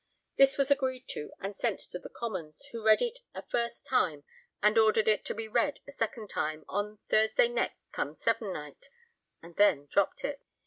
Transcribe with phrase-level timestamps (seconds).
[0.35, 4.23] This was agreed to and sent to the Commons, who read it a first time
[4.59, 8.89] and ordered it to be read a second time 'on Thursday next come Sevennight,'
[9.43, 10.41] and then dropped it.